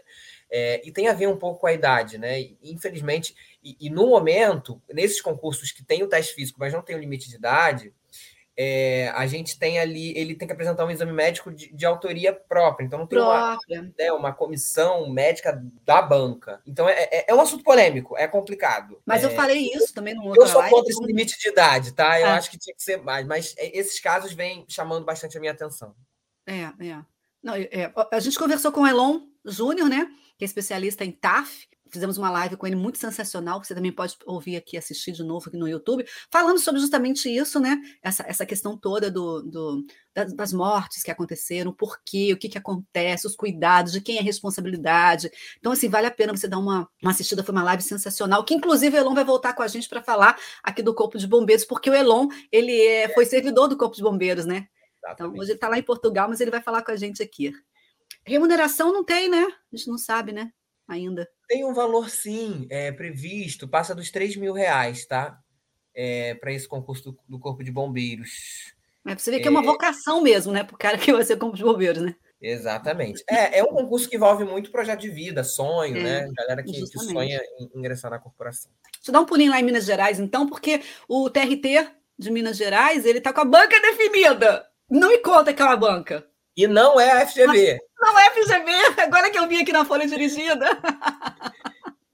[0.51, 2.39] É, e tem a ver um pouco com a idade, né?
[2.61, 6.95] infelizmente, e, e, no momento, nesses concursos que tem o teste físico, mas não tem
[6.95, 7.93] o limite de idade,
[8.61, 12.33] é, a gente tem ali, ele tem que apresentar um exame médico de, de autoria
[12.33, 13.57] própria, então não tem uma,
[13.97, 16.61] né, uma, comissão médica da banca.
[16.67, 19.01] Então é, é, é, um assunto polêmico, é complicado.
[19.05, 21.93] Mas eu é, falei isso também no outro Eu sou contra esse limite de idade,
[21.93, 22.19] tá?
[22.19, 22.31] Eu é.
[22.31, 25.95] acho que tinha que ser mais, mas esses casos vêm chamando bastante a minha atenção.
[26.45, 27.01] É, é.
[27.41, 30.05] Não, é, a gente conversou com o Elon Júnior, né?
[30.37, 33.91] Que é especialista em TAF, fizemos uma live com ele muito sensacional, que você também
[33.91, 37.79] pode ouvir aqui, assistir de novo aqui no YouTube, falando sobre justamente isso, né?
[38.01, 42.49] Essa, essa questão toda do, do das, das, mortes que aconteceram, por quê, o que,
[42.49, 45.29] que acontece, os cuidados, de quem é a responsabilidade.
[45.57, 48.53] Então, assim, vale a pena você dar uma, uma assistida, foi uma live sensacional, que
[48.53, 51.65] inclusive o Elon vai voltar com a gente para falar aqui do Corpo de Bombeiros,
[51.65, 54.67] porque o Elon, ele é, foi servidor do Corpo de Bombeiros, né?
[55.11, 57.53] Então, hoje ele está lá em Portugal, mas ele vai falar com a gente aqui.
[58.25, 59.43] Remuneração não tem, né?
[59.43, 60.51] A gente não sabe, né?
[60.89, 61.29] Ainda.
[61.47, 65.39] Tem um valor, sim, é, previsto, passa dos 3 mil reais, tá?
[65.93, 68.73] É, para esse concurso do, do, Corpo de Bombeiros.
[69.05, 70.63] É, você vê que é uma vocação mesmo, né?
[70.63, 72.15] Para o cara que vai ser Corpo de Bombeiros, né?
[72.41, 73.23] Exatamente.
[73.29, 76.31] É, é um concurso que envolve muito projeto de vida, sonho, é, né?
[76.35, 78.71] Galera que, que, sonha em ingressar na corporação.
[78.95, 82.57] Deixa eu dar um pulinho lá em Minas Gerais, então, porque o TRT de Minas
[82.57, 84.65] Gerais, ele está com a banca definida.
[84.89, 86.28] Não me conta que é banca.
[86.59, 87.79] E não é a FGV.
[87.97, 90.67] Não é a FGV, agora que eu vim aqui na Folha Dirigida.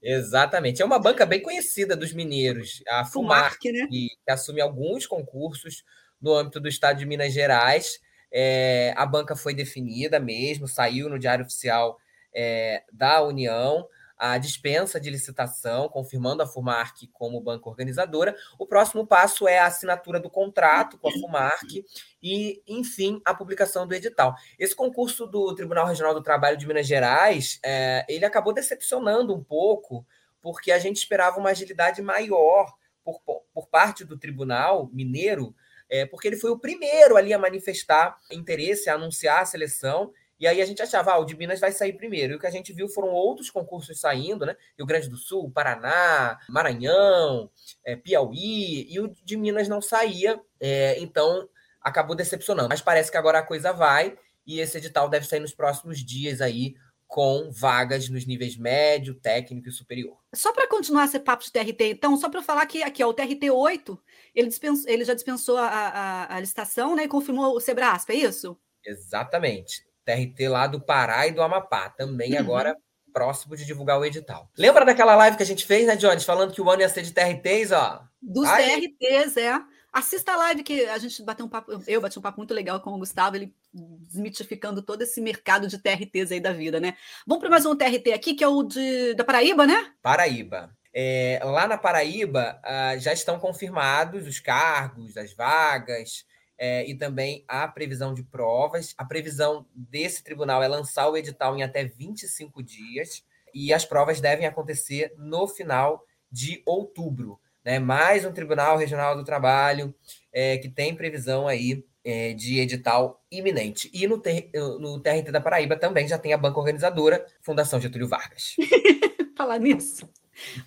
[0.00, 0.80] Exatamente.
[0.80, 3.88] É uma banca bem conhecida dos mineiros, a FUMARC, né?
[3.90, 5.82] que, que assume alguns concursos
[6.22, 7.98] no âmbito do estado de Minas Gerais.
[8.32, 11.96] É, a banca foi definida mesmo, saiu no Diário Oficial
[12.32, 13.84] é, da União
[14.16, 18.34] a dispensa de licitação, confirmando a FUMARC como banca organizadora.
[18.58, 21.84] O próximo passo é a assinatura do contrato com a FUMARC
[22.22, 24.34] e, enfim, a publicação do edital.
[24.58, 29.44] Esse concurso do Tribunal Regional do Trabalho de Minas Gerais, é, ele acabou decepcionando um
[29.44, 30.06] pouco,
[30.40, 32.74] porque a gente esperava uma agilidade maior
[33.04, 33.20] por,
[33.52, 35.54] por parte do Tribunal Mineiro,
[35.88, 40.46] é, porque ele foi o primeiro ali a manifestar interesse, a anunciar a seleção, e
[40.46, 42.32] aí a gente achava, ah, o de Minas vai sair primeiro.
[42.32, 44.56] E o que a gente viu foram outros concursos saindo, né?
[44.76, 47.50] Rio Grande do Sul, Paraná, Maranhão,
[47.84, 50.40] é, Piauí, e o de Minas não saía.
[50.60, 51.48] É, então
[51.80, 52.68] acabou decepcionando.
[52.68, 56.40] Mas parece que agora a coisa vai, e esse edital deve sair nos próximos dias
[56.40, 56.74] aí,
[57.06, 60.18] com vagas nos níveis médio, técnico e superior.
[60.34, 63.14] Só para continuar esse papo de TRT, então, só para falar que aqui, ó, o
[63.14, 63.98] TRT 8,
[64.34, 68.16] ele, dispensou, ele já dispensou a, a, a licitação né, e confirmou o Sebrasp, é
[68.16, 68.58] isso?
[68.84, 69.85] Exatamente.
[70.06, 72.38] TRT lá do Pará e do Amapá, também uhum.
[72.38, 72.76] agora
[73.12, 74.50] próximo de divulgar o edital.
[74.56, 76.22] Lembra daquela live que a gente fez, né, Jones?
[76.22, 78.02] Falando que o ano ia ser de TRTs, ó.
[78.20, 78.94] Dos Aí...
[78.98, 79.58] TRTs, é.
[79.90, 82.78] Assista a live que a gente bateu um papo, eu bati um papo muito legal
[82.80, 86.94] com o Gustavo, ele desmitificando todo esse mercado de TRTs aí da vida, né?
[87.26, 89.92] Vamos para mais um TRT aqui, que é o de, da Paraíba, né?
[90.02, 90.70] Paraíba.
[90.92, 96.26] É, lá na Paraíba ah, já estão confirmados os cargos, as vagas,
[96.58, 98.94] é, e também a previsão de provas.
[98.96, 104.20] A previsão desse tribunal é lançar o edital em até 25 dias, e as provas
[104.20, 107.40] devem acontecer no final de outubro.
[107.64, 107.78] Né?
[107.78, 109.94] Mais um Tribunal Regional do Trabalho
[110.32, 113.90] é, que tem previsão aí é, de edital iminente.
[113.92, 118.06] E no, ter, no TRT da Paraíba também já tem a banca organizadora, Fundação Getúlio
[118.06, 118.54] Vargas.
[119.36, 120.08] Falar nisso.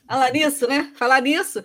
[0.08, 0.92] Falar nisso, né?
[0.96, 1.64] Falar nisso,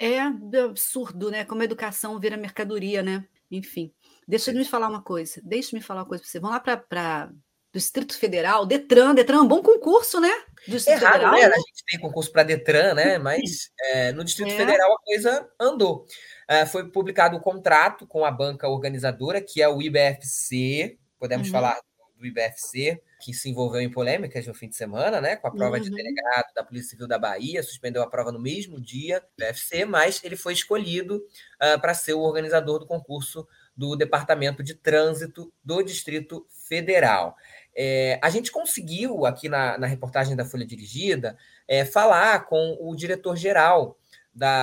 [0.00, 1.44] É absurdo, né?
[1.44, 3.24] Como a educação vira mercadoria, né?
[3.48, 3.94] Enfim.
[4.26, 5.40] Deixa eu me falar uma coisa.
[5.44, 6.40] Deixa eu me falar uma coisa para você.
[6.40, 7.30] Vamos lá para
[7.72, 10.30] do Distrito Federal, Detran, Detran é um bom concurso, né?
[10.68, 11.32] Distrito é raro, Federal.
[11.32, 11.46] né?
[11.46, 13.18] A gente tem concurso para Detran, né?
[13.18, 14.56] Mas é, no Distrito é.
[14.56, 16.06] Federal a coisa andou.
[16.46, 21.46] É, foi publicado o um contrato com a banca organizadora, que é o IBFC, Podemos
[21.46, 21.52] uhum.
[21.52, 21.80] falar
[22.18, 25.36] do IBFC, que se envolveu em polêmicas no fim de semana, né?
[25.36, 25.82] Com a prova uhum.
[25.82, 29.84] de delegado da Polícia Civil da Bahia, suspendeu a prova no mesmo dia do IBFC,
[29.84, 35.52] mas ele foi escolhido uh, para ser o organizador do concurso do Departamento de Trânsito
[35.62, 37.36] do Distrito Federal.
[37.74, 42.94] É, a gente conseguiu, aqui na, na reportagem da Folha Dirigida, é, falar com o
[42.94, 43.96] diretor-geral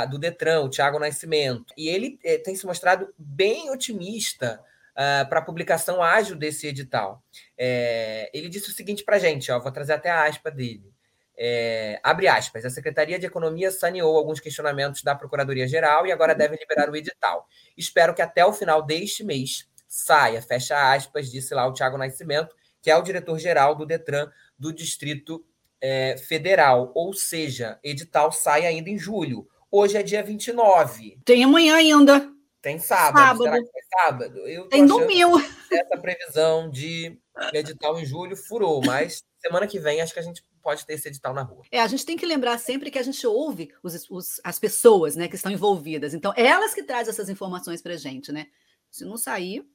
[0.10, 5.26] do Detran, o Tiago Nascimento, e ele é, tem se mostrado bem otimista uh, ah,
[5.30, 7.24] para a publicação ágil desse edital.
[7.58, 10.91] É, ele disse o seguinte para a gente, ó, vou trazer até a aspa dele.
[11.38, 16.58] É, abre aspas, a Secretaria de Economia saneou alguns questionamentos da Procuradoria-Geral e agora deve
[16.58, 17.48] liberar o edital.
[17.78, 22.54] Espero que até o final deste mês saia, fecha aspas, disse lá o Tiago Nascimento,
[22.81, 25.45] que é o diretor-geral do Detran do Distrito
[25.81, 26.91] é, Federal.
[26.95, 29.47] Ou seja, edital sai ainda em julho.
[29.71, 31.19] Hoje é dia 29.
[31.23, 32.31] Tem amanhã ainda.
[32.61, 33.17] Tem sábado.
[33.17, 33.43] sábado.
[33.43, 34.39] Será que foi sábado?
[34.47, 35.39] Eu Tem domingo.
[35.71, 37.17] Essa previsão de
[37.53, 41.07] edital em julho furou, mas semana que vem acho que a gente pode ter esse
[41.07, 41.63] edital na rua.
[41.71, 45.15] É, a gente tem que lembrar sempre que a gente ouve os, os, as pessoas
[45.15, 46.13] né, que estão envolvidas.
[46.13, 48.47] Então, elas que trazem essas informações para a gente, né?
[48.91, 49.65] Se não sair,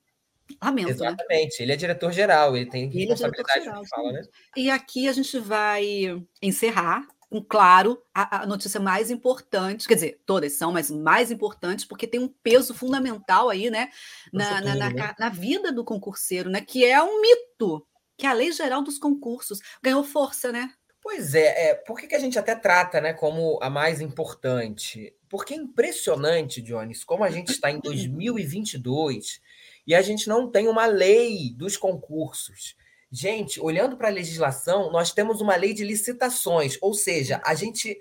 [0.62, 0.88] lamento.
[0.88, 0.94] Né?
[0.94, 1.59] Exatamente.
[1.59, 1.64] Né?
[1.64, 4.22] Ele é diretor-geral, ele tem ele é responsabilidade fala, né?
[4.57, 10.20] E aqui a gente vai encerrar com, claro, a, a, notícia mais importante, quer dizer,
[10.24, 13.88] todas são, mas mais importantes, porque tem um peso fundamental aí, né,
[14.33, 15.14] na, na, na, né?
[15.18, 17.85] na, vida do concurseiro, né, que é um mito,
[18.16, 20.70] que é a lei geral dos concursos ganhou força, né?
[21.02, 25.12] Pois é, é por que, que a gente até trata, né, como a mais importante?
[25.28, 29.40] Porque é impressionante, Jones, como a gente está em 2022
[29.87, 32.77] e a gente não tem uma lei dos concursos.
[33.11, 37.97] Gente, olhando para a legislação, nós temos uma lei de licitações, ou seja, a gente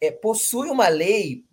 [0.00, 1.44] é, possui uma lei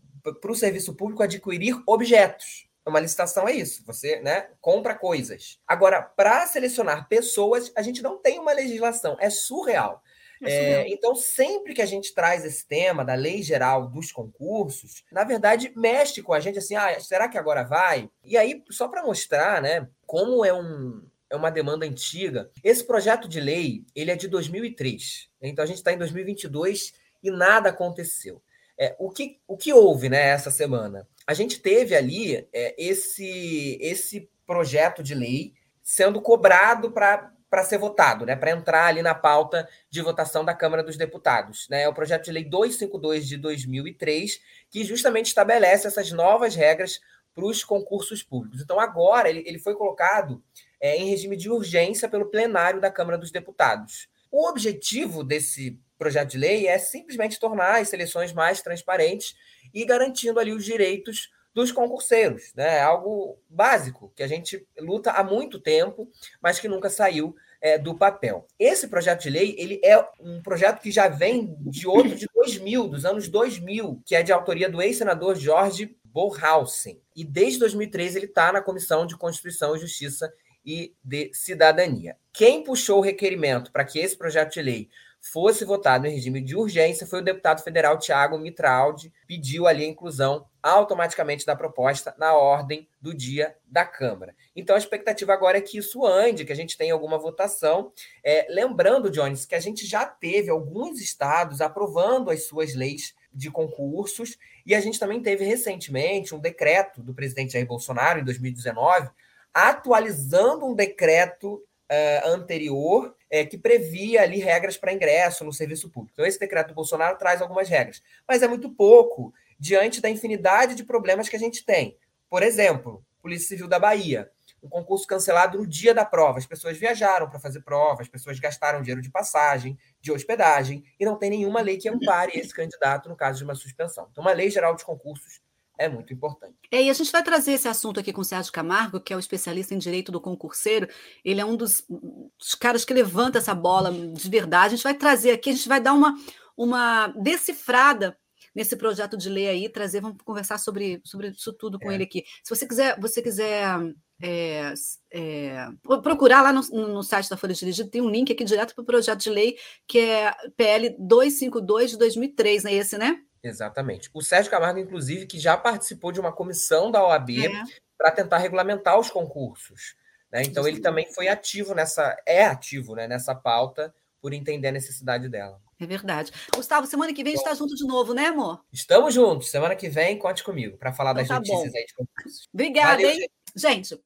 [0.42, 2.68] para o serviço público adquirir objetos.
[2.86, 5.60] Uma licitação é isso, você né, compra coisas.
[5.68, 10.04] Agora, para selecionar pessoas, a gente não tem uma legislação, é surreal.
[10.48, 15.24] É, então, sempre que a gente traz esse tema da lei geral dos concursos, na
[15.24, 18.10] verdade, mexe com a gente assim, ah, será que agora vai?
[18.24, 22.50] E aí, só para mostrar né, como é um, é uma demanda antiga.
[22.64, 25.30] Esse projeto de lei, ele é de 2003.
[25.42, 28.42] Então a gente está em 2022 e nada aconteceu.
[28.78, 31.08] É, o, que, o que houve né, essa semana?
[31.26, 37.78] A gente teve ali é, esse, esse projeto de lei sendo cobrado para para ser
[37.78, 41.70] votado, né, para entrar ali na pauta de votação da Câmara dos Deputados.
[41.70, 41.84] Né?
[41.84, 47.00] É o projeto de lei 252 de 2003, que justamente estabelece essas novas regras
[47.34, 48.60] para os concursos públicos.
[48.62, 50.44] Então, agora, ele, ele foi colocado
[50.82, 54.10] é, em regime de urgência pelo plenário da Câmara dos Deputados.
[54.30, 59.34] O objetivo desse projeto de lei é simplesmente tornar as seleções mais transparentes
[59.74, 62.80] e garantindo ali os direitos dos concurseiros, né?
[62.80, 67.34] É algo básico que a gente luta há muito tempo, mas que nunca saiu
[67.66, 68.46] é, do papel.
[68.60, 72.88] Esse projeto de lei ele é um projeto que já vem de outro de 2000,
[72.88, 77.02] dos anos 2000, que é de autoria do ex-senador Jorge Borhausen.
[77.16, 80.32] E desde 2013 ele está na Comissão de Constituição e Justiça
[80.64, 82.16] e de cidadania.
[82.32, 84.90] Quem puxou o requerimento para que esse projeto de lei
[85.26, 89.88] fosse votado em regime de urgência, foi o deputado federal Tiago Mitraldi, pediu ali a
[89.88, 94.36] inclusão automaticamente da proposta na ordem do dia da Câmara.
[94.56, 97.92] Então a expectativa agora é que isso ande, que a gente tenha alguma votação.
[98.24, 103.50] É, lembrando, Jones, que a gente já teve alguns estados aprovando as suas leis de
[103.50, 109.10] concursos, e a gente também teve recentemente um decreto do presidente Jair Bolsonaro, em 2019,
[109.52, 116.14] atualizando um decreto uh, anterior é, que previa ali regras para ingresso no serviço público.
[116.14, 120.76] Então, esse decreto do Bolsonaro traz algumas regras, mas é muito pouco diante da infinidade
[120.76, 121.98] de problemas que a gente tem.
[122.30, 124.30] Por exemplo, Polícia Civil da Bahia,
[124.62, 126.40] um concurso cancelado no dia da prova.
[126.40, 131.06] As pessoas viajaram para fazer prova, as pessoas gastaram dinheiro de passagem, de hospedagem, e
[131.06, 134.08] não tem nenhuma lei que ampare esse candidato no caso de uma suspensão.
[134.12, 135.40] Então, uma lei geral de concursos
[135.78, 136.56] é muito importante.
[136.72, 139.16] É, e a gente vai trazer esse assunto aqui com o Sérgio Camargo, que é
[139.16, 140.88] o especialista em direito do concurseiro.
[141.24, 144.74] Ele é um dos, dos, caras que levanta essa bola de verdade.
[144.74, 146.16] A gente vai trazer aqui, a gente vai dar uma,
[146.58, 148.18] uma decifrada
[148.56, 151.96] nesse projeto de lei aí, trazer, vamos conversar sobre, sobre isso tudo com é.
[151.96, 152.24] ele aqui.
[152.42, 154.74] Se você quiser, você quiser é,
[155.12, 155.68] é,
[156.02, 158.86] procurar lá no, no, site da Folha Dirigida, tem um link aqui direto para o
[158.86, 163.22] projeto de lei, que é PL 252 de 2003, não é esse, né?
[163.48, 164.10] Exatamente.
[164.14, 167.64] O Sérgio Camargo, inclusive, que já participou de uma comissão da OAB é.
[167.98, 169.96] para tentar regulamentar os concursos.
[170.32, 170.42] Né?
[170.44, 175.30] Então, ele também foi ativo nessa, é ativo né, nessa pauta por entender a necessidade
[175.30, 175.62] dela.
[175.80, 176.32] É verdade.
[176.56, 178.64] Gustavo, semana que vem a gente está junto de novo, né, amor?
[178.72, 179.52] Estamos juntos.
[179.52, 181.78] Semana que vem, conte comigo para falar então, das tá notícias bom.
[181.78, 182.48] aí de concursos.
[182.54, 183.30] Obrigada, Valeu, hein?
[183.56, 183.90] Gente.
[183.90, 184.04] gente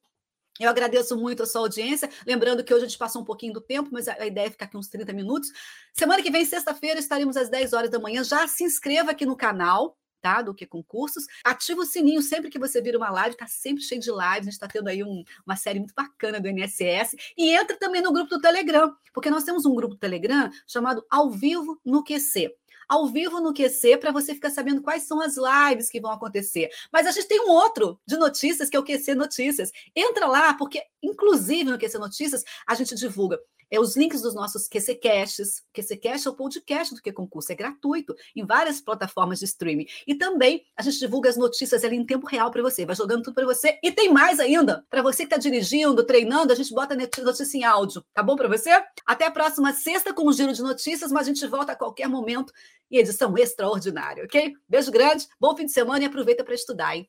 [0.64, 2.08] eu agradeço muito a sua audiência.
[2.26, 4.66] Lembrando que hoje a gente passou um pouquinho do tempo, mas a ideia é ficar
[4.66, 5.50] aqui uns 30 minutos.
[5.92, 8.22] Semana que vem, sexta-feira, estaremos às 10 horas da manhã.
[8.22, 9.96] Já se inscreva aqui no canal.
[10.22, 11.24] Tá, do que concursos.
[11.42, 14.20] Ativa o sininho sempre que você vir uma live, tá sempre cheio de lives.
[14.20, 17.16] A gente está tendo aí um, uma série muito bacana do NSS.
[17.38, 21.02] E entra também no grupo do Telegram, porque nós temos um grupo do Telegram chamado
[21.08, 22.54] Ao Vivo no QC
[22.90, 26.68] ao vivo no QC para você ficar sabendo quais são as lives que vão acontecer.
[26.92, 29.70] Mas a gente tem um outro de notícias que é o QC Notícias.
[29.94, 33.38] Entra lá, porque inclusive no QC Notícias a gente divulga
[33.70, 35.62] é os links dos nossos QCcasts.
[35.72, 39.86] QCcast é o podcast do que concurso, é gratuito em várias plataformas de streaming.
[40.06, 43.22] E também a gente divulga as notícias ali em tempo real para você, vai jogando
[43.22, 43.78] tudo para você.
[43.82, 47.64] E tem mais ainda, para você que está dirigindo, treinando, a gente bota notícia em
[47.64, 48.70] áudio, tá bom para você?
[49.06, 52.08] Até a próxima sexta com um giro de notícias, mas a gente volta a qualquer
[52.08, 52.52] momento
[52.90, 54.52] e edição extraordinária, ok?
[54.68, 57.08] Beijo grande, bom fim de semana e aproveita para estudar, hein?